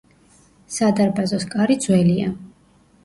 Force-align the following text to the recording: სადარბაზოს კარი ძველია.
სადარბაზოს 0.77 1.45
კარი 1.53 1.77
ძველია. 1.85 2.35